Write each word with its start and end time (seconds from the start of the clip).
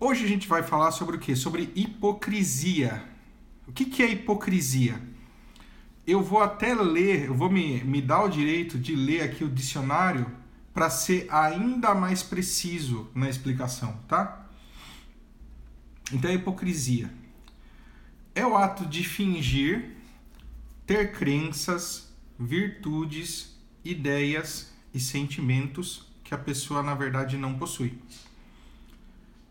Hoje 0.00 0.24
a 0.24 0.28
gente 0.28 0.46
vai 0.46 0.62
falar 0.62 0.92
sobre 0.92 1.16
o 1.16 1.18
quê? 1.18 1.34
Sobre 1.34 1.72
hipocrisia. 1.74 3.04
O 3.66 3.72
que, 3.72 3.84
que 3.84 4.00
é 4.00 4.08
hipocrisia? 4.08 5.02
Eu 6.06 6.22
vou 6.22 6.40
até 6.40 6.72
ler, 6.72 7.24
eu 7.24 7.34
vou 7.34 7.50
me, 7.50 7.82
me 7.82 8.00
dar 8.00 8.22
o 8.22 8.28
direito 8.28 8.78
de 8.78 8.94
ler 8.94 9.22
aqui 9.22 9.42
o 9.42 9.50
dicionário 9.50 10.24
para 10.72 10.88
ser 10.88 11.26
ainda 11.28 11.96
mais 11.96 12.22
preciso 12.22 13.10
na 13.12 13.28
explicação, 13.28 13.98
tá? 14.06 14.46
Então, 16.12 16.30
a 16.30 16.34
hipocrisia 16.34 17.12
é 18.36 18.46
o 18.46 18.56
ato 18.56 18.86
de 18.86 19.02
fingir 19.02 19.96
ter 20.86 21.10
crenças, 21.10 22.14
virtudes, 22.38 23.58
ideias 23.84 24.72
e 24.94 25.00
sentimentos 25.00 26.06
que 26.22 26.32
a 26.32 26.38
pessoa 26.38 26.84
na 26.84 26.94
verdade 26.94 27.36
não 27.36 27.58
possui 27.58 27.98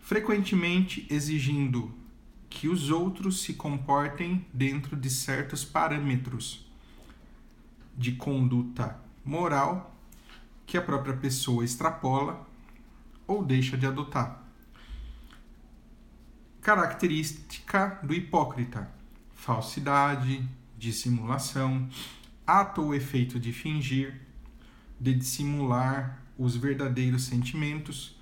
frequentemente 0.08 1.06
exigindo 1.10 1.94
que 2.50 2.70
os 2.70 2.92
outros 2.92 3.42
se 3.42 3.56
comportem 3.56 4.48
dentro 4.54 4.96
de 4.96 5.10
certos 5.10 5.66
parâmetros 5.66 6.66
de 7.94 8.14
conduta 8.14 8.98
moral 9.26 9.94
que 10.66 10.78
a 10.78 10.82
própria 10.82 11.14
pessoa 11.14 11.66
extrapola 11.66 12.48
ou 13.28 13.44
deixa 13.44 13.78
de 13.78 13.86
adotar. 13.86 14.48
Característica 16.62 18.00
do 18.02 18.14
hipócrita: 18.14 18.90
falsidade, 19.34 20.42
dissimulação, 20.78 21.90
ato 22.46 22.82
ou 22.82 22.96
efeito 22.96 23.38
de 23.38 23.52
fingir, 23.52 24.22
de 24.98 25.14
dissimular 25.14 26.24
os 26.38 26.56
verdadeiros 26.56 27.26
sentimentos 27.26 28.17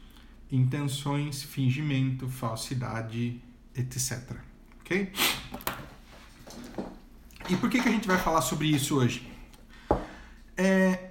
intenções, 0.52 1.44
fingimento, 1.44 2.28
falsidade, 2.28 3.42
etc. 3.76 4.38
Ok? 4.82 5.12
E 7.50 7.56
por 7.58 7.70
que, 7.70 7.82
que 7.82 7.90
a 7.90 7.92
gente 7.92 8.08
vai 8.08 8.18
falar 8.18 8.42
sobre 8.42 8.68
isso 8.68 8.98
hoje? 8.98 9.28
É, 10.58 11.10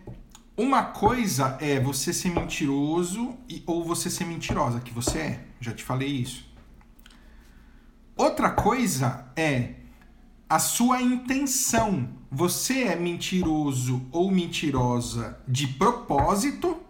uma 0.56 0.82
coisa 0.84 1.58
é 1.60 1.78
você 1.78 2.12
ser 2.12 2.30
mentiroso 2.30 3.36
e, 3.48 3.62
ou 3.66 3.84
você 3.84 4.08
ser 4.10 4.24
mentirosa, 4.24 4.80
que 4.80 4.92
você 4.92 5.18
é. 5.18 5.44
Já 5.60 5.72
te 5.72 5.82
falei 5.82 6.08
isso. 6.08 6.46
Outra 8.16 8.50
coisa 8.50 9.26
é 9.36 9.74
a 10.48 10.58
sua 10.58 11.02
intenção. 11.02 12.08
Você 12.30 12.84
é 12.84 12.96
mentiroso 12.96 14.06
ou 14.12 14.30
mentirosa 14.30 15.38
de 15.46 15.66
propósito 15.66 16.83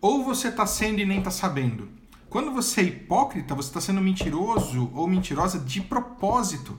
ou 0.00 0.24
você 0.24 0.48
está 0.48 0.66
sendo 0.66 1.00
e 1.00 1.06
nem 1.06 1.18
está 1.18 1.30
sabendo. 1.30 1.88
Quando 2.28 2.52
você 2.52 2.80
é 2.80 2.84
hipócrita, 2.84 3.54
você 3.54 3.68
está 3.68 3.80
sendo 3.80 4.00
mentiroso 4.00 4.90
ou 4.94 5.06
mentirosa 5.06 5.58
de 5.58 5.80
propósito. 5.80 6.78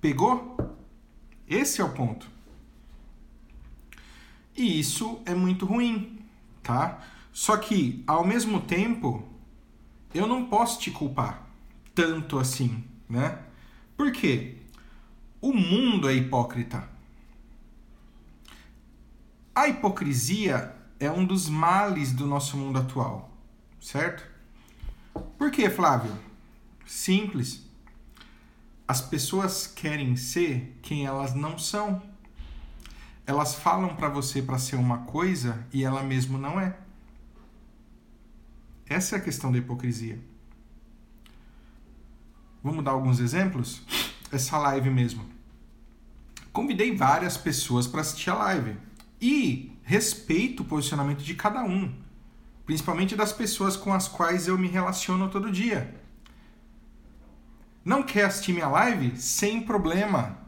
Pegou? 0.00 0.56
Esse 1.48 1.80
é 1.80 1.84
o 1.84 1.92
ponto. 1.92 2.28
E 4.56 4.78
isso 4.78 5.20
é 5.24 5.34
muito 5.34 5.64
ruim, 5.64 6.18
tá? 6.62 7.02
Só 7.32 7.56
que, 7.56 8.02
ao 8.06 8.24
mesmo 8.24 8.60
tempo, 8.60 9.26
eu 10.12 10.26
não 10.26 10.46
posso 10.46 10.80
te 10.80 10.90
culpar 10.90 11.46
tanto 11.94 12.38
assim, 12.38 12.84
né? 13.08 13.38
Por 13.96 14.12
quê? 14.12 14.56
O 15.40 15.52
mundo 15.52 16.08
é 16.08 16.14
hipócrita. 16.14 16.88
A 19.54 19.68
hipocrisia 19.68 20.74
é 21.00 21.10
um 21.10 21.24
dos 21.24 21.48
males 21.48 22.12
do 22.12 22.26
nosso 22.26 22.58
mundo 22.58 22.78
atual, 22.78 23.34
certo? 23.80 24.22
Por 25.38 25.50
que, 25.50 25.68
Flávio? 25.70 26.12
Simples. 26.86 27.66
As 28.86 29.00
pessoas 29.00 29.66
querem 29.66 30.14
ser 30.14 30.78
quem 30.82 31.06
elas 31.06 31.34
não 31.34 31.58
são. 31.58 32.02
Elas 33.26 33.54
falam 33.54 33.96
para 33.96 34.10
você 34.10 34.42
para 34.42 34.58
ser 34.58 34.76
uma 34.76 34.98
coisa 34.98 35.66
e 35.72 35.82
ela 35.84 36.02
mesmo 36.02 36.36
não 36.36 36.60
é. 36.60 36.76
Essa 38.86 39.16
é 39.16 39.18
a 39.18 39.22
questão 39.22 39.50
da 39.50 39.58
hipocrisia. 39.58 40.20
Vamos 42.62 42.84
dar 42.84 42.90
alguns 42.90 43.20
exemplos? 43.20 43.82
Essa 44.30 44.58
live 44.58 44.90
mesmo. 44.90 45.24
Convidei 46.52 46.94
várias 46.94 47.38
pessoas 47.38 47.86
para 47.86 48.02
assistir 48.02 48.30
a 48.30 48.34
live. 48.34 48.76
E 49.20 49.69
respeito 49.90 50.62
o 50.62 50.64
posicionamento 50.64 51.24
de 51.24 51.34
cada 51.34 51.64
um, 51.64 51.92
principalmente 52.64 53.16
das 53.16 53.32
pessoas 53.32 53.76
com 53.76 53.92
as 53.92 54.06
quais 54.06 54.46
eu 54.46 54.56
me 54.56 54.68
relaciono 54.68 55.28
todo 55.28 55.50
dia. 55.50 56.00
Não 57.84 58.04
quer 58.04 58.26
assistir 58.26 58.52
minha 58.52 58.68
live? 58.68 59.16
Sem 59.16 59.60
problema. 59.60 60.38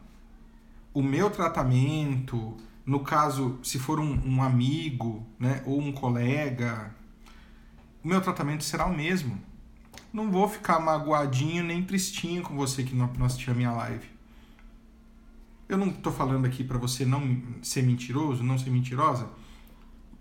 O 0.95 1.03
meu 1.03 1.29
tratamento, 1.29 2.57
no 2.87 3.01
caso, 3.01 3.59
se 3.65 3.81
for 3.81 3.99
um, 3.99 4.13
um 4.25 4.41
amigo 4.41 5.27
né, 5.41 5.61
ou 5.67 5.81
um 5.81 5.91
colega, 5.91 6.95
o 8.05 8.07
meu 8.07 8.21
tratamento 8.21 8.63
será 8.63 8.87
o 8.87 8.97
mesmo. 8.97 9.43
Não 10.13 10.31
vou 10.31 10.49
ficar 10.49 10.79
magoadinho 10.79 11.65
nem 11.65 11.83
tristinho 11.83 12.45
com 12.45 12.55
você 12.55 12.85
que 12.85 12.95
não, 12.95 13.11
assistiu 13.25 13.53
a 13.53 13.57
minha 13.57 13.73
live. 13.73 14.09
Eu 15.73 15.79
não 15.79 15.89
estou 15.89 16.13
falando 16.13 16.45
aqui 16.45 16.63
para 16.63 16.77
você 16.77 17.07
não 17.07 17.43
ser 17.63 17.83
mentiroso, 17.83 18.43
não 18.43 18.59
ser 18.59 18.69
mentirosa. 18.69 19.27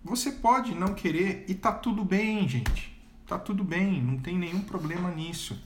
Você 0.02 0.32
pode 0.32 0.74
não 0.74 0.94
querer 0.94 1.44
e 1.46 1.54
tá 1.54 1.74
tudo 1.74 2.06
bem, 2.06 2.48
gente. 2.48 2.98
Tá 3.28 3.38
tudo 3.38 3.62
bem, 3.62 4.02
não 4.02 4.18
tem 4.18 4.38
nenhum 4.38 4.62
problema 4.62 5.12
nisso. 5.12 5.62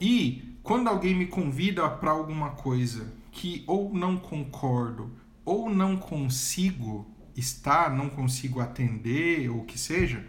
E 0.00 0.56
quando 0.62 0.86
alguém 0.86 1.16
me 1.16 1.26
convida 1.26 1.88
para 1.90 2.12
alguma 2.12 2.50
coisa 2.50 3.12
que 3.32 3.64
ou 3.66 3.92
não 3.92 4.16
concordo 4.16 5.10
ou 5.44 5.68
não 5.68 5.96
consigo 5.96 7.10
estar, 7.36 7.90
não 7.90 8.08
consigo 8.08 8.60
atender 8.60 9.50
ou 9.50 9.62
o 9.62 9.64
que 9.64 9.78
seja, 9.78 10.24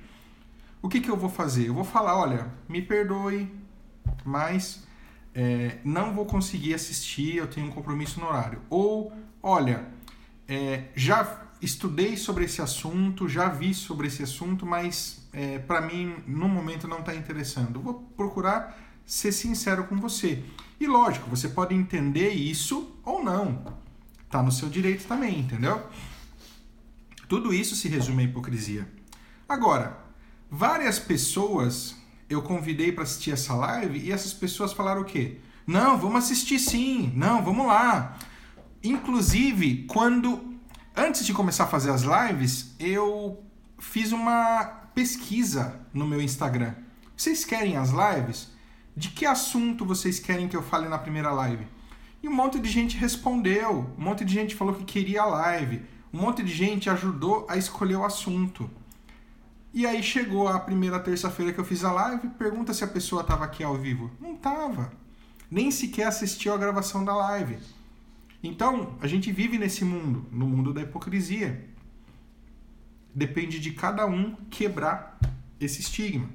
o 0.82 0.90
que, 0.90 1.00
que 1.00 1.12
eu 1.12 1.18
vou 1.18 1.30
fazer? 1.30 1.68
Eu 1.68 1.76
vou 1.76 1.84
falar, 1.84 2.18
olha, 2.18 2.52
me 2.68 2.82
perdoe, 2.82 3.48
mas 4.26 4.88
é, 5.34 5.78
não 5.84 6.14
vou 6.14 6.26
conseguir 6.26 6.74
assistir, 6.74 7.38
eu 7.38 7.48
tenho 7.48 7.68
um 7.68 7.72
compromisso 7.72 8.20
no 8.20 8.28
horário. 8.28 8.62
Ou, 8.70 9.12
olha, 9.42 9.88
é, 10.48 10.86
já 10.96 11.50
estudei 11.62 12.18
sobre 12.18 12.46
esse 12.46 12.62
assunto, 12.62 13.30
já 13.30 13.48
vi 13.48 13.74
sobre 13.74 14.08
esse 14.08 14.24
assunto, 14.24 14.66
mas 14.66 15.28
é, 15.32 15.60
para 15.60 15.82
mim 15.82 16.16
no 16.28 16.50
momento 16.50 16.88
não 16.88 17.00
está 17.00 17.16
interessando. 17.16 17.80
vou 17.80 17.94
procurar 18.18 18.78
ser 19.06 19.32
sincero 19.32 19.86
com 19.86 19.98
você. 19.98 20.44
E 20.80 20.88
lógico, 20.88 21.30
você 21.30 21.50
pode 21.50 21.76
entender 21.76 22.30
isso 22.30 22.96
ou 23.04 23.24
não. 23.24 23.78
Tá 24.30 24.42
no 24.42 24.52
seu 24.52 24.70
direito 24.70 25.06
também, 25.08 25.40
entendeu? 25.40 25.86
Tudo 27.28 27.54
isso 27.54 27.76
se 27.76 27.88
resume 27.88 28.24
à 28.24 28.26
hipocrisia. 28.26 28.88
Agora, 29.48 29.98
várias 30.50 30.98
pessoas 30.98 32.01
eu 32.34 32.42
convidei 32.42 32.92
para 32.92 33.04
assistir 33.04 33.32
essa 33.32 33.54
live 33.54 34.00
e 34.00 34.12
essas 34.12 34.34
pessoas 34.34 34.74
falaram 34.74 35.02
o 35.02 35.06
quê? 35.06 35.38
Não, 35.66 35.98
vamos 35.98 36.24
assistir 36.24 36.60
sim. 36.60 37.12
Não, 37.16 37.44
vamos 37.44 37.68
lá. 37.68 38.18
Inclusive, 38.84 39.86
quando 39.88 40.56
antes 40.96 41.26
de 41.26 41.34
começar 41.34 41.66
a 41.66 41.68
fazer 41.68 41.92
as 41.92 42.02
lives, 42.02 42.76
eu 42.80 43.44
fiz 43.80 44.12
uma 44.12 44.64
pesquisa 44.94 45.80
no 45.94 46.08
meu 46.08 46.22
Instagram. 46.22 46.74
Vocês 47.16 47.46
querem 47.46 47.78
as 47.78 47.92
lives? 47.92 48.52
De 48.96 49.10
que 49.10 49.26
assunto 49.26 49.86
vocês 49.86 50.20
querem 50.20 50.48
que 50.48 50.56
eu 50.56 50.64
fale 50.64 50.90
na 50.90 50.98
primeira 50.98 51.32
live? 51.32 51.66
E 52.22 52.28
um 52.28 52.34
monte 52.34 52.60
de 52.60 52.70
gente 52.70 52.98
respondeu, 52.98 53.94
um 53.98 54.04
monte 54.04 54.24
de 54.24 54.34
gente 54.34 54.56
falou 54.56 54.76
que 54.76 54.84
queria 54.84 55.22
a 55.22 55.26
live, 55.26 55.82
um 56.14 56.20
monte 56.20 56.44
de 56.44 56.54
gente 56.54 56.90
ajudou 56.90 57.46
a 57.50 57.58
escolher 57.58 57.96
o 57.96 58.06
assunto. 58.06 58.70
E 59.74 59.86
aí 59.86 60.04
chegou 60.04 60.50
a 60.50 60.60
primeira 60.60 61.00
terça-feira 61.00 61.54
que 61.54 61.60
eu 61.60 61.64
fiz 61.64 61.84
a 61.84 61.92
live, 61.92 62.28
pergunta 62.30 62.74
se 62.74 62.84
a 62.84 62.88
pessoa 62.88 63.22
estava 63.22 63.46
aqui 63.46 63.64
ao 63.64 63.78
vivo. 63.78 64.12
Não 64.20 64.34
estava. 64.36 64.92
Nem 65.50 65.72
sequer 65.72 66.08
assistiu 66.08 66.54
a 66.54 66.58
gravação 66.58 67.06
da 67.06 67.16
live. 67.16 67.58
Então, 68.44 68.98
a 69.02 69.08
gente 69.08 69.32
vive 69.32 69.58
nesse 69.58 69.86
mundo, 69.86 70.26
no 70.32 70.46
mundo 70.46 70.74
da 70.74 70.82
hipocrisia. 70.82 71.70
Depende 73.14 73.60
de 73.60 73.72
cada 73.72 74.06
um 74.06 74.36
quebrar 74.50 75.18
esse 75.60 75.80
estigma. 75.80 76.30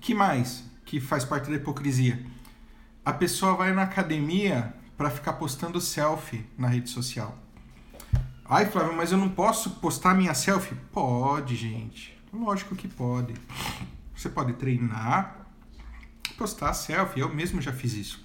Que 0.00 0.14
mais 0.14 0.64
que 0.84 1.00
faz 1.00 1.24
parte 1.24 1.48
da 1.48 1.56
hipocrisia? 1.56 2.26
A 3.04 3.12
pessoa 3.12 3.54
vai 3.54 3.72
na 3.72 3.82
academia 3.82 4.74
para 4.96 5.10
ficar 5.10 5.34
postando 5.34 5.80
selfie 5.80 6.44
na 6.58 6.68
rede 6.68 6.90
social. 6.90 7.38
Ai, 8.46 8.66
Flávio, 8.66 8.94
mas 8.94 9.10
eu 9.10 9.16
não 9.16 9.30
posso 9.30 9.70
postar 9.70 10.14
minha 10.14 10.34
selfie? 10.34 10.74
Pode, 10.92 11.56
gente. 11.56 12.14
Lógico 12.30 12.76
que 12.76 12.86
pode. 12.86 13.32
Você 14.14 14.28
pode 14.28 14.52
treinar, 14.54 15.46
postar 16.36 16.74
selfie. 16.74 17.20
Eu 17.20 17.34
mesmo 17.34 17.62
já 17.62 17.72
fiz 17.72 17.94
isso. 17.94 18.22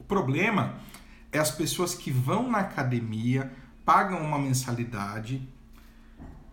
O 0.00 0.04
problema 0.04 0.80
é 1.30 1.38
as 1.38 1.52
pessoas 1.52 1.94
que 1.94 2.10
vão 2.10 2.50
na 2.50 2.58
academia, 2.58 3.52
pagam 3.84 4.20
uma 4.20 4.38
mensalidade 4.38 5.48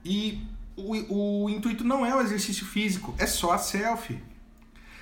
e 0.06 0.46
o, 0.76 1.46
o 1.46 1.50
intuito 1.50 1.84
não 1.84 2.06
é 2.06 2.16
o 2.16 2.22
exercício 2.22 2.66
físico, 2.66 3.16
é 3.18 3.26
só 3.26 3.54
a 3.54 3.58
selfie. 3.58 4.24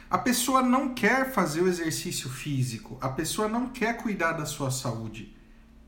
A 0.09 0.17
pessoa 0.17 0.61
não 0.61 0.93
quer 0.93 1.33
fazer 1.33 1.61
o 1.61 1.67
exercício 1.67 2.29
físico, 2.29 2.97
a 3.01 3.09
pessoa 3.09 3.49
não 3.49 3.67
quer 3.67 3.97
cuidar 3.97 4.31
da 4.31 4.45
sua 4.45 4.71
saúde. 4.71 5.35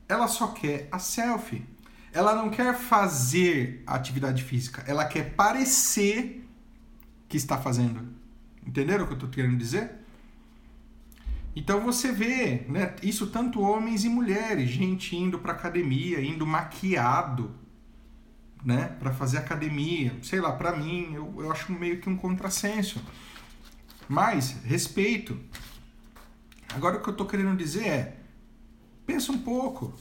Ela 0.06 0.28
só 0.28 0.48
quer 0.48 0.88
a 0.92 0.98
selfie. 0.98 1.66
Ela 2.12 2.34
não 2.34 2.50
quer 2.50 2.74
fazer 2.76 3.82
atividade 3.86 4.42
física, 4.42 4.82
ela 4.86 5.04
quer 5.04 5.34
parecer 5.34 6.46
que 7.28 7.36
está 7.36 7.58
fazendo. 7.58 8.08
Entenderam 8.66 9.04
o 9.04 9.06
que 9.06 9.12
eu 9.12 9.16
estou 9.16 9.30
querendo 9.30 9.56
dizer? 9.56 9.90
Então 11.54 11.80
você 11.80 12.12
vê, 12.12 12.64
né, 12.68 12.94
isso 13.02 13.26
tanto 13.26 13.60
homens 13.60 14.04
e 14.04 14.08
mulheres, 14.08 14.70
gente 14.70 15.16
indo 15.16 15.38
para 15.38 15.52
academia, 15.52 16.20
indo 16.20 16.46
maquiado, 16.46 17.54
né, 18.64 18.96
para 18.98 19.12
fazer 19.12 19.38
academia. 19.38 20.16
Sei 20.22 20.40
lá, 20.40 20.52
para 20.52 20.76
mim, 20.76 21.14
eu, 21.14 21.34
eu 21.42 21.50
acho 21.50 21.72
meio 21.72 22.00
que 22.00 22.08
um 22.08 22.16
contrassenso. 22.16 23.02
Mas 24.08 24.56
respeito. 24.64 25.38
Agora 26.74 26.98
o 26.98 27.02
que 27.02 27.08
eu 27.08 27.12
estou 27.12 27.26
querendo 27.26 27.56
dizer 27.56 27.86
é, 27.86 28.16
pensa 29.04 29.32
um 29.32 29.38
pouco. 29.38 29.94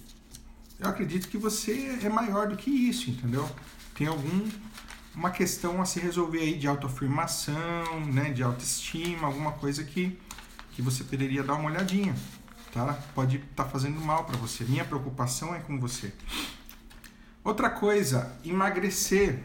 Eu 0.79 0.89
acredito 0.89 1.27
que 1.27 1.37
você 1.37 1.99
é 2.03 2.09
maior 2.09 2.47
do 2.47 2.55
que 2.55 2.69
isso, 2.69 3.09
entendeu? 3.09 3.49
Tem 3.95 4.07
algum 4.07 4.47
uma 5.15 5.31
questão 5.31 5.81
a 5.81 5.85
se 5.85 5.99
resolver 5.99 6.39
aí 6.39 6.55
de 6.55 6.67
autoafirmação, 6.67 8.05
né, 8.13 8.29
de 8.29 8.43
autoestima, 8.43 9.25
alguma 9.25 9.53
coisa 9.53 9.83
que 9.83 10.17
que 10.77 10.81
você 10.83 11.03
poderia 11.03 11.41
dar 11.41 11.55
uma 11.55 11.71
olhadinha, 11.71 12.15
tá? 12.71 12.93
Pode 13.15 13.37
estar 13.37 13.63
tá 13.63 13.65
fazendo 13.67 13.99
mal 13.99 14.25
para 14.25 14.37
você. 14.37 14.63
Minha 14.63 14.85
preocupação 14.85 15.55
é 15.55 15.59
com 15.59 15.79
você. 15.79 16.13
Outra 17.43 17.67
coisa, 17.67 18.37
emagrecer. 18.45 19.39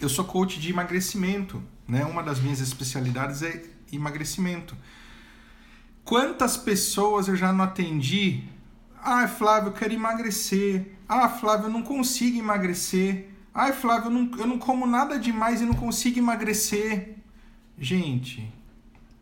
Eu 0.00 0.08
sou 0.08 0.24
coach 0.24 0.60
de 0.60 0.70
emagrecimento, 0.70 1.60
né? 1.88 2.04
Uma 2.04 2.22
das 2.22 2.38
minhas 2.38 2.60
especialidades 2.60 3.42
é 3.42 3.64
emagrecimento. 3.90 4.76
Quantas 6.04 6.56
pessoas 6.56 7.26
eu 7.26 7.34
já 7.34 7.52
não 7.52 7.64
atendi? 7.64 8.44
Ah, 9.04 9.28
Flávio, 9.28 9.68
eu 9.68 9.72
quero 9.72 9.92
emagrecer. 9.92 10.96
Ah, 11.08 11.28
Flávio, 11.28 11.66
eu 11.66 11.70
não 11.70 11.82
consigo 11.82 12.38
emagrecer. 12.38 13.28
Ah, 13.52 13.72
Flávio, 13.72 14.06
eu 14.06 14.10
não, 14.10 14.38
eu 14.38 14.46
não 14.46 14.58
como 14.58 14.86
nada 14.86 15.18
demais 15.18 15.60
e 15.60 15.64
não 15.64 15.74
consigo 15.74 16.18
emagrecer. 16.18 17.16
Gente, 17.78 18.50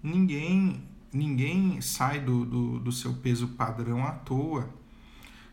ninguém 0.03 0.89
ninguém 1.13 1.81
sai 1.81 2.21
do, 2.21 2.45
do, 2.45 2.79
do 2.79 2.93
seu 2.93 3.13
peso 3.15 3.49
padrão 3.49 4.07
à 4.07 4.13
toa. 4.13 4.71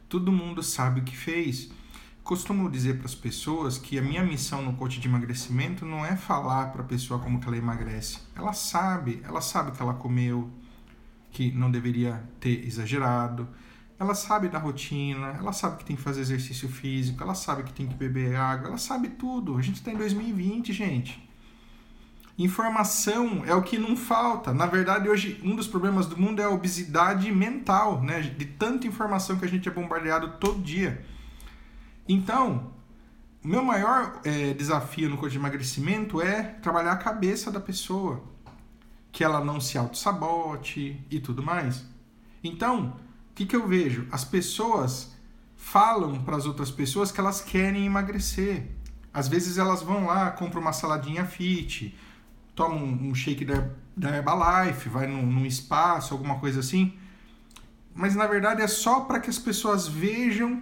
Todo 0.07 0.31
mundo 0.31 0.61
sabe 0.63 1.01
o 1.01 1.03
que 1.03 1.17
fez 1.17 1.69
costumo 2.29 2.69
dizer 2.69 2.97
para 2.97 3.07
as 3.07 3.15
pessoas 3.15 3.79
que 3.79 3.97
a 3.97 4.03
minha 4.03 4.23
missão 4.23 4.61
no 4.61 4.73
coach 4.73 4.99
de 4.99 5.07
emagrecimento 5.07 5.83
não 5.83 6.05
é 6.05 6.15
falar 6.15 6.67
para 6.67 6.83
a 6.83 6.85
pessoa 6.85 7.19
como 7.19 7.39
que 7.39 7.47
ela 7.47 7.57
emagrece. 7.57 8.19
Ela 8.35 8.53
sabe, 8.53 9.19
ela 9.23 9.41
sabe 9.41 9.71
que 9.71 9.81
ela 9.81 9.95
comeu, 9.95 10.47
que 11.31 11.51
não 11.51 11.71
deveria 11.71 12.23
ter 12.39 12.67
exagerado. 12.67 13.47
Ela 13.99 14.15
sabe 14.15 14.47
da 14.47 14.57
rotina, 14.57 15.35
ela 15.37 15.51
sabe 15.51 15.77
que 15.77 15.85
tem 15.85 15.95
que 15.95 16.01
fazer 16.01 16.21
exercício 16.21 16.69
físico, 16.69 17.21
ela 17.21 17.35
sabe 17.35 17.63
que 17.63 17.73
tem 17.73 17.85
que 17.85 17.95
beber 17.95 18.35
água, 18.35 18.69
ela 18.69 18.77
sabe 18.77 19.09
tudo. 19.09 19.57
A 19.57 19.61
gente 19.61 19.75
está 19.75 19.91
em 19.91 19.97
2020, 19.97 20.71
gente. 20.71 21.29
Informação 22.37 23.43
é 23.45 23.53
o 23.53 23.61
que 23.61 23.77
não 23.77 23.97
falta. 23.97 24.53
Na 24.53 24.65
verdade, 24.65 25.09
hoje 25.09 25.41
um 25.43 25.53
dos 25.53 25.67
problemas 25.67 26.05
do 26.07 26.17
mundo 26.17 26.41
é 26.41 26.45
a 26.45 26.49
obesidade 26.49 27.29
mental, 27.29 28.01
né? 28.01 28.21
De 28.21 28.45
tanta 28.45 28.87
informação 28.87 29.37
que 29.37 29.43
a 29.43 29.49
gente 29.49 29.67
é 29.67 29.71
bombardeado 29.71 30.37
todo 30.39 30.61
dia. 30.61 31.05
Então, 32.07 32.71
o 33.43 33.47
meu 33.49 33.61
maior 33.61 34.21
é, 34.23 34.53
desafio 34.53 35.09
no 35.09 35.17
coach 35.17 35.33
de 35.33 35.37
emagrecimento 35.37 36.21
é 36.21 36.41
trabalhar 36.41 36.93
a 36.93 36.97
cabeça 36.97 37.51
da 37.51 37.59
pessoa, 37.59 38.23
que 39.11 39.21
ela 39.21 39.43
não 39.43 39.59
se 39.59 39.77
auto-sabote 39.77 41.05
e 41.11 41.19
tudo 41.19 41.43
mais. 41.43 41.85
Então, 42.41 42.95
que, 43.39 43.45
que 43.45 43.55
eu 43.55 43.65
vejo? 43.65 44.05
As 44.11 44.25
pessoas 44.25 45.13
falam 45.55 46.21
para 46.23 46.35
as 46.35 46.45
outras 46.45 46.69
pessoas 46.69 47.09
que 47.09 47.21
elas 47.21 47.39
querem 47.39 47.85
emagrecer. 47.85 48.67
Às 49.13 49.29
vezes 49.29 49.57
elas 49.57 49.81
vão 49.81 50.07
lá, 50.07 50.29
compram 50.31 50.61
uma 50.61 50.73
saladinha 50.73 51.25
fit, 51.25 51.97
tomam 52.53 52.83
um 52.83 53.15
shake 53.15 53.45
da, 53.45 53.69
da 53.95 54.17
Herbalife, 54.17 54.89
vai 54.89 55.07
num, 55.07 55.25
num 55.25 55.45
espaço, 55.45 56.13
alguma 56.13 56.37
coisa 56.39 56.59
assim. 56.59 56.93
Mas 57.95 58.13
na 58.13 58.27
verdade 58.27 58.61
é 58.61 58.67
só 58.67 59.01
para 59.01 59.21
que 59.21 59.29
as 59.29 59.39
pessoas 59.39 59.87
vejam 59.87 60.61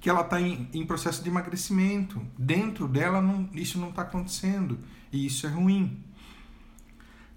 que 0.00 0.10
ela 0.10 0.22
está 0.22 0.40
em, 0.40 0.68
em, 0.72 0.84
processo 0.84 1.22
de 1.22 1.28
emagrecimento. 1.28 2.20
Dentro 2.36 2.88
dela, 2.88 3.20
não, 3.20 3.48
isso 3.52 3.78
não 3.78 3.90
está 3.90 4.02
acontecendo. 4.02 4.80
E 5.12 5.26
isso 5.26 5.46
é 5.46 5.50
ruim. 5.50 6.02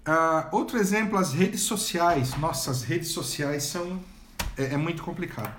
Uh, 0.06 0.48
outro 0.50 0.78
exemplo, 0.78 1.16
as 1.16 1.32
redes 1.32 1.60
sociais. 1.60 2.36
Nossa, 2.36 2.72
as 2.72 2.82
redes 2.82 3.08
sociais 3.08 3.64
são. 3.64 4.00
É, 4.56 4.74
é 4.74 4.76
muito 4.76 5.02
complicado. 5.02 5.54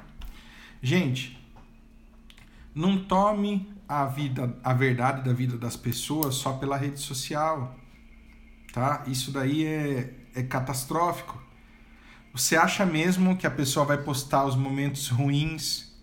Gente, 0.81 1.39
não 2.73 3.03
tome 3.03 3.73
a 3.87 4.05
vida, 4.05 4.57
a 4.63 4.73
verdade 4.73 5.23
da 5.23 5.33
vida 5.33 5.57
das 5.57 5.75
pessoas 5.75 6.35
só 6.35 6.53
pela 6.53 6.77
rede 6.77 6.99
social. 6.99 7.75
Tá? 8.73 9.03
Isso 9.07 9.31
daí 9.31 9.65
é, 9.65 10.13
é 10.35 10.43
catastrófico. 10.43 11.41
Você 12.33 12.55
acha 12.55 12.85
mesmo 12.85 13.37
que 13.37 13.45
a 13.45 13.51
pessoa 13.51 13.85
vai 13.85 13.97
postar 13.97 14.45
os 14.45 14.55
momentos 14.55 15.09
ruins 15.09 15.93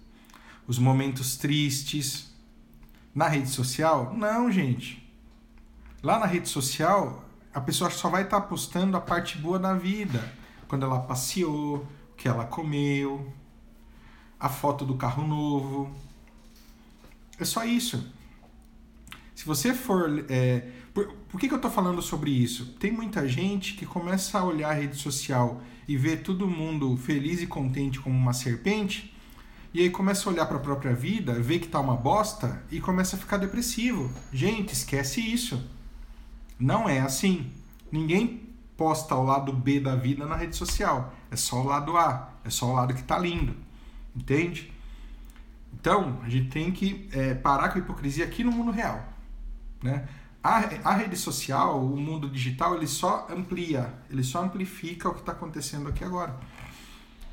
os 0.71 0.79
momentos 0.79 1.37
tristes. 1.37 2.33
Na 3.13 3.27
rede 3.27 3.49
social? 3.49 4.15
Não, 4.17 4.53
gente. 4.53 5.05
Lá 6.01 6.17
na 6.17 6.27
rede 6.27 6.49
social, 6.49 7.25
a 7.53 7.61
pessoa 7.61 7.91
só 7.91 8.09
vai 8.09 8.23
estar 8.23 8.41
tá 8.41 8.47
postando 8.47 8.97
a 8.97 9.01
parte 9.01 9.37
boa 9.37 9.59
da 9.59 9.75
vida. 9.75 10.33
Quando 10.69 10.87
ela 10.87 11.01
passeou, 11.01 11.89
que 12.21 12.29
ela 12.29 12.45
comeu, 12.45 13.33
a 14.39 14.51
foto 14.51 14.85
do 14.85 14.95
carro 14.95 15.27
novo. 15.27 15.91
É 17.39 17.45
só 17.47 17.65
isso. 17.65 18.13
Se 19.35 19.47
você 19.47 19.73
for. 19.73 20.27
É, 20.29 20.69
por, 20.93 21.15
por 21.31 21.41
que, 21.41 21.49
que 21.49 21.55
eu 21.55 21.57
estou 21.57 21.71
falando 21.71 22.03
sobre 22.03 22.31
isso? 22.31 22.75
Tem 22.79 22.93
muita 22.93 23.27
gente 23.27 23.73
que 23.73 23.87
começa 23.87 24.39
a 24.39 24.45
olhar 24.45 24.69
a 24.69 24.75
rede 24.75 24.97
social 24.97 25.63
e 25.89 25.97
ver 25.97 26.23
todo 26.23 26.47
mundo 26.47 26.95
feliz 26.99 27.41
e 27.41 27.47
contente 27.47 27.99
como 27.99 28.15
uma 28.15 28.35
serpente 28.35 29.15
e 29.73 29.81
aí 29.81 29.89
começa 29.89 30.29
a 30.29 30.33
olhar 30.33 30.47
para 30.47 30.57
a 30.57 30.61
própria 30.61 30.93
vida, 30.93 31.33
vê 31.35 31.59
que 31.59 31.69
tá 31.69 31.81
uma 31.81 31.97
bosta 31.97 32.61
e 32.71 32.81
começa 32.81 33.15
a 33.15 33.19
ficar 33.19 33.37
depressivo. 33.37 34.11
Gente, 34.33 34.73
esquece 34.73 35.21
isso. 35.21 35.65
Não 36.59 36.87
é 36.87 37.01
assim. 37.01 37.51
Ninguém 37.91 38.50
posta 38.81 39.15
o 39.15 39.23
lado 39.23 39.53
B 39.53 39.79
da 39.79 39.95
vida 39.95 40.25
na 40.25 40.35
rede 40.35 40.57
social. 40.57 41.13
É 41.31 41.37
só 41.37 41.61
o 41.61 41.67
lado 41.67 41.99
A. 41.99 42.31
É 42.43 42.49
só 42.49 42.65
o 42.65 42.73
lado 42.73 42.95
que 42.95 43.03
tá 43.03 43.19
lindo. 43.19 43.55
Entende? 44.17 44.73
Então, 45.75 46.19
a 46.25 46.31
gente 46.31 46.49
tem 46.49 46.73
que 46.73 47.07
é, 47.13 47.35
parar 47.35 47.69
com 47.69 47.79
a 47.79 47.83
hipocrisia 47.83 48.25
aqui 48.25 48.43
no 48.43 48.51
mundo 48.51 48.71
real. 48.71 49.05
Né? 49.83 50.09
A, 50.43 50.57
a 50.85 50.95
rede 50.95 51.19
social, 51.19 51.85
o 51.85 51.95
mundo 52.01 52.31
digital, 52.31 52.75
ele 52.75 52.87
só 52.87 53.27
amplia, 53.31 53.93
ele 54.09 54.25
só 54.25 54.43
amplifica 54.43 55.11
o 55.11 55.13
que 55.13 55.21
está 55.21 55.33
acontecendo 55.33 55.91
aqui 55.91 56.03
agora. 56.03 56.35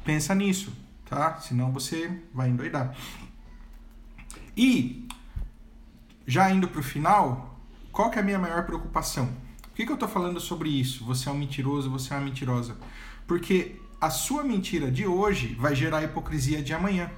Pensa 0.04 0.36
nisso 0.36 0.74
tá? 1.10 1.40
Senão 1.40 1.72
você 1.72 2.22
vai 2.34 2.50
endoidar. 2.50 2.96
E, 4.56 5.08
já 6.26 6.52
indo 6.52 6.68
para 6.68 6.80
o 6.80 6.84
final, 6.84 7.60
qual 7.92 8.10
que 8.10 8.18
é 8.18 8.22
a 8.22 8.26
minha 8.26 8.40
maior 8.40 8.66
preocupação? 8.66 9.30
Que, 9.78 9.86
que 9.86 9.92
eu 9.92 9.94
estou 9.94 10.10
falando 10.10 10.40
sobre 10.40 10.70
isso? 10.70 11.06
Você 11.06 11.30
é 11.30 11.32
um 11.32 11.38
mentiroso, 11.38 11.88
você 11.88 12.12
é 12.12 12.18
uma 12.18 12.26
mentirosa. 12.26 12.76
Porque 13.28 13.80
a 14.02 14.10
sua 14.10 14.44
mentira 14.44 14.90
de 14.90 15.06
hoje 15.06 15.54
vai 15.54 15.76
gerar 15.76 16.00
a 16.00 16.04
hipocrisia 16.04 16.64
de 16.64 16.74
amanhã. 16.74 17.12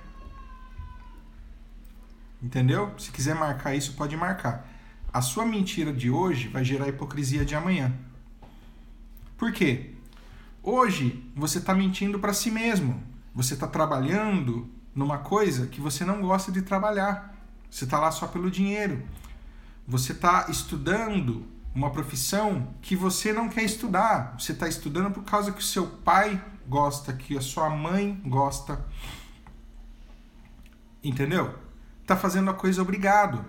Entendeu? 2.43 2.93
Se 2.97 3.11
quiser 3.11 3.33
marcar 3.33 3.75
isso, 3.75 3.93
pode 3.93 4.17
marcar. 4.17 4.69
A 5.13 5.21
sua 5.21 5.45
mentira 5.45 5.93
de 5.93 6.11
hoje 6.11 6.49
vai 6.49 6.65
gerar 6.65 6.83
a 6.83 6.89
hipocrisia 6.89 7.45
de 7.45 7.55
amanhã. 7.55 7.97
Por 9.37 9.53
quê? 9.53 9.91
Hoje 10.61 11.31
você 11.33 11.59
está 11.59 11.73
mentindo 11.73 12.19
para 12.19 12.33
si 12.33 12.51
mesmo. 12.51 13.01
Você 13.33 13.53
está 13.53 13.67
trabalhando 13.67 14.69
numa 14.93 15.19
coisa 15.19 15.65
que 15.65 15.79
você 15.79 16.03
não 16.03 16.21
gosta 16.21 16.51
de 16.51 16.61
trabalhar. 16.61 17.33
Você 17.71 17.85
está 17.85 17.97
lá 17.97 18.11
só 18.11 18.27
pelo 18.27 18.51
dinheiro. 18.51 19.01
Você 19.87 20.11
está 20.11 20.47
estudando 20.49 21.57
uma 21.73 21.91
profissão 21.91 22.73
que 22.81 22.95
você 22.95 23.31
não 23.31 23.49
quer 23.49 23.63
estudar. 23.63 24.35
Você 24.39 24.51
está 24.51 24.67
estudando 24.67 25.11
por 25.11 25.23
causa 25.23 25.51
que 25.51 25.61
o 25.61 25.65
seu 25.65 25.87
pai 25.87 26.41
gosta, 26.67 27.13
que 27.13 27.37
a 27.37 27.41
sua 27.41 27.69
mãe 27.69 28.21
gosta. 28.25 28.85
Entendeu? 31.03 31.53
Está 32.01 32.15
fazendo 32.15 32.49
a 32.49 32.53
coisa 32.53 32.81
obrigado. 32.81 33.45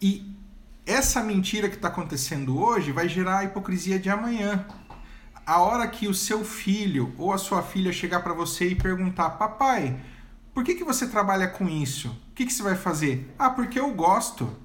E 0.00 0.36
essa 0.84 1.22
mentira 1.22 1.68
que 1.68 1.76
está 1.76 1.88
acontecendo 1.88 2.58
hoje 2.58 2.90
vai 2.90 3.08
gerar 3.08 3.38
a 3.38 3.44
hipocrisia 3.44 3.98
de 3.98 4.10
amanhã 4.10 4.66
a 5.46 5.60
hora 5.60 5.88
que 5.88 6.08
o 6.08 6.14
seu 6.14 6.44
filho 6.44 7.14
ou 7.18 7.32
a 7.32 7.38
sua 7.38 7.62
filha 7.62 7.92
chegar 7.92 8.20
para 8.20 8.32
você 8.32 8.68
e 8.68 8.74
perguntar: 8.74 9.30
Papai, 9.30 10.00
por 10.54 10.64
que, 10.64 10.74
que 10.74 10.84
você 10.84 11.06
trabalha 11.06 11.48
com 11.48 11.68
isso? 11.68 12.08
O 12.30 12.34
que, 12.34 12.46
que 12.46 12.52
você 12.52 12.62
vai 12.62 12.76
fazer? 12.76 13.34
Ah, 13.38 13.50
porque 13.50 13.78
eu 13.78 13.92
gosto. 13.92 14.56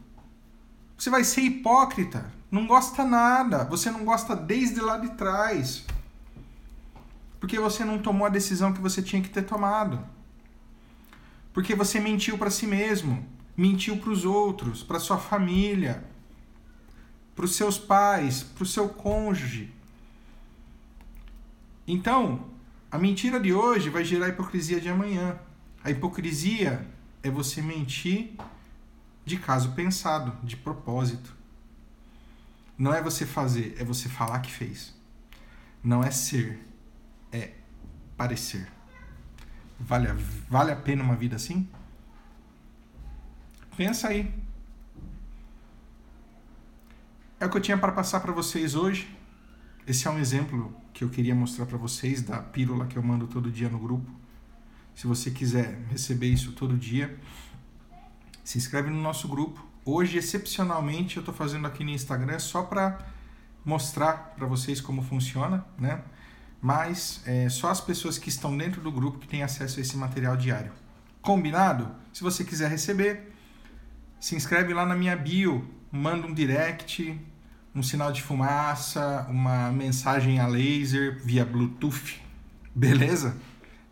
Você 0.98 1.10
vai 1.10 1.24
ser 1.24 1.42
hipócrita. 1.42 2.32
Não 2.50 2.66
gosta 2.66 3.04
nada. 3.04 3.66
Você 3.66 3.92
não 3.92 4.06
gosta 4.06 4.36
desde 4.36 4.80
lá 4.80 4.98
de 4.98 5.10
trás. 5.12 5.86
Porque 7.40 7.60
você 7.60 7.86
não 7.86 8.00
tomou 8.00 8.26
a 8.26 8.30
decisão 8.30 8.74
que 8.74 8.82
você 8.82 9.02
tinha 9.02 9.22
que 9.22 9.30
ter 9.30 9.44
tomado. 9.44 10.04
Porque 11.54 11.76
você 11.76 12.00
mentiu 12.00 12.38
para 12.38 12.50
si 12.50 12.68
mesmo, 12.68 13.26
mentiu 13.56 13.98
para 13.98 14.12
os 14.12 14.26
outros, 14.26 14.84
para 14.84 15.00
sua 15.00 15.18
família, 15.18 16.04
para 17.36 17.46
os 17.46 17.56
seus 17.56 17.78
pais, 17.78 18.44
para 18.44 18.64
o 18.64 18.66
seu 18.66 18.90
cônjuge. 18.90 19.74
Então, 21.88 22.46
a 22.92 22.98
mentira 22.98 23.40
de 23.40 23.54
hoje 23.54 23.90
vai 23.90 24.04
gerar 24.04 24.26
a 24.26 24.30
hipocrisia 24.30 24.82
de 24.82 24.90
amanhã. 24.90 25.40
A 25.84 25.92
hipocrisia 25.92 26.88
é 27.22 27.30
você 27.30 27.62
mentir 27.62 28.36
de 29.24 29.38
caso 29.38 29.74
pensado, 29.74 30.36
de 30.44 30.58
propósito. 30.58 31.37
Não 32.78 32.94
é 32.94 33.02
você 33.02 33.26
fazer, 33.26 33.76
é 33.80 33.84
você 33.84 34.08
falar 34.08 34.40
que 34.40 34.52
fez. 34.52 34.94
Não 35.84 36.04
é 36.04 36.12
ser, 36.12 36.60
é 37.32 37.54
parecer. 38.16 38.68
Vale, 39.80 40.08
vale 40.50 40.72
a 40.72 40.76
pena 40.76 41.04
uma 41.04 41.16
vida 41.16 41.36
assim? 41.36 41.68
Pensa 43.76 44.10
aí. 44.10 44.34
É 47.40 47.46
o 47.46 47.50
que 47.50 47.58
eu 47.58 47.62
tinha 47.62 47.78
para 47.78 47.92
passar 47.92 48.20
para 48.20 48.32
vocês 48.32 48.74
hoje. 48.74 49.16
Esse 49.86 50.08
é 50.08 50.12
um 50.12 50.18
exemplo 50.18 50.76
que 50.94 51.04
eu 51.04 51.10
queria 51.10 51.36
mostrar 51.36 51.68
para 51.68 51.78
vocês 51.78 52.24
da 52.24 52.42
pílula 52.42 52.88
que 52.88 52.98
eu 52.98 53.04
mando 53.04 53.28
todo 53.28 53.52
dia 53.52 53.70
no 53.70 53.78
grupo. 53.78 54.10
Se 54.96 55.06
você 55.06 55.30
quiser 55.30 55.80
receber 55.92 56.28
isso 56.28 56.54
todo 56.54 56.76
dia, 56.76 57.20
se 58.44 58.58
inscreve 58.58 58.90
no 58.90 59.00
nosso 59.00 59.28
grupo. 59.28 59.67
Hoje, 59.90 60.18
excepcionalmente, 60.18 61.16
eu 61.16 61.22
estou 61.22 61.34
fazendo 61.34 61.66
aqui 61.66 61.82
no 61.82 61.92
Instagram 61.92 62.40
só 62.40 62.62
para 62.62 63.00
mostrar 63.64 64.34
para 64.36 64.46
vocês 64.46 64.82
como 64.82 65.02
funciona, 65.02 65.66
né? 65.80 66.02
Mas 66.62 67.22
é, 67.26 67.48
só 67.48 67.70
as 67.70 67.80
pessoas 67.80 68.18
que 68.18 68.28
estão 68.28 68.58
dentro 68.58 68.82
do 68.82 68.92
grupo 68.92 69.18
que 69.18 69.30
têm 69.30 69.44
acesso 69.44 69.80
a 69.80 69.82
esse 69.82 69.96
material 69.96 70.36
diário. 70.36 70.74
Combinado? 71.22 71.90
Se 72.12 72.22
você 72.22 72.44
quiser 72.44 72.70
receber, 72.70 73.32
se 74.20 74.36
inscreve 74.36 74.74
lá 74.74 74.86
na 74.86 74.94
minha 74.94 75.16
bio, 75.16 75.66
manda 75.90 76.28
um 76.28 76.34
direct, 76.34 77.18
um 77.74 77.82
sinal 77.82 78.12
de 78.12 78.22
fumaça, 78.22 79.26
uma 79.30 79.72
mensagem 79.72 80.42
a 80.42 80.48
laser 80.48 81.22
via 81.24 81.46
Bluetooth. 81.46 82.22
Beleza? 82.76 83.38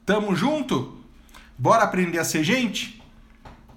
Tamo 0.06 0.36
junto? 0.36 1.02
Bora 1.58 1.86
aprender 1.86 2.20
a 2.20 2.26
ser 2.26 2.44
gente? 2.44 3.02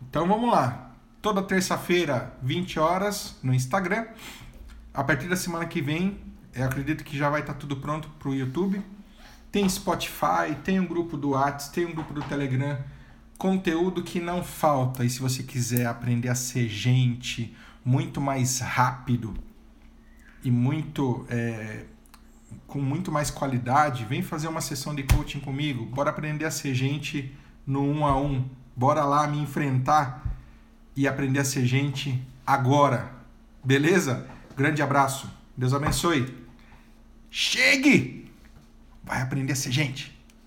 Então 0.02 0.26
vamos 0.26 0.50
lá. 0.50 0.87
Toda 1.20 1.42
terça-feira, 1.42 2.32
20 2.42 2.78
horas, 2.78 3.36
no 3.42 3.52
Instagram. 3.52 4.06
A 4.94 5.02
partir 5.02 5.28
da 5.28 5.36
semana 5.36 5.66
que 5.66 5.82
vem, 5.82 6.18
eu 6.54 6.64
acredito 6.64 7.02
que 7.02 7.16
já 7.16 7.28
vai 7.28 7.40
estar 7.40 7.54
tudo 7.54 7.76
pronto 7.76 8.08
para 8.18 8.28
o 8.28 8.34
YouTube. 8.34 8.82
Tem 9.50 9.68
Spotify, 9.68 10.54
tem 10.62 10.78
um 10.78 10.86
grupo 10.86 11.16
do 11.16 11.30
WhatsApp, 11.30 11.74
tem 11.74 11.86
um 11.86 11.92
grupo 11.92 12.12
do 12.14 12.22
Telegram 12.22 12.78
conteúdo 13.38 14.02
que 14.02 14.20
não 14.20 14.42
falta. 14.42 15.04
E 15.04 15.08
se 15.08 15.20
você 15.20 15.42
quiser 15.42 15.86
aprender 15.86 16.28
a 16.28 16.34
ser 16.34 16.68
gente 16.68 17.56
muito 17.84 18.20
mais 18.20 18.58
rápido 18.58 19.34
e 20.44 20.50
muito 20.50 21.24
é, 21.30 21.84
com 22.66 22.80
muito 22.80 23.10
mais 23.10 23.30
qualidade, 23.30 24.04
vem 24.04 24.22
fazer 24.22 24.48
uma 24.48 24.60
sessão 24.60 24.94
de 24.94 25.04
coaching 25.04 25.40
comigo. 25.40 25.86
Bora 25.86 26.10
aprender 26.10 26.44
a 26.44 26.50
ser 26.50 26.74
gente 26.74 27.32
no 27.66 27.82
um 27.82 28.04
a 28.04 28.20
um. 28.20 28.44
Bora 28.76 29.04
lá 29.04 29.26
me 29.26 29.38
enfrentar 29.38 30.27
e 30.98 31.06
aprender 31.06 31.38
a 31.38 31.44
ser 31.44 31.64
gente 31.64 32.20
agora. 32.44 33.08
Beleza? 33.62 34.26
Grande 34.56 34.82
abraço. 34.82 35.30
Deus 35.56 35.72
abençoe. 35.72 36.36
Chegue! 37.30 38.28
Vai 39.04 39.22
aprender 39.22 39.52
a 39.52 39.56
ser 39.56 39.70
gente. 39.70 40.17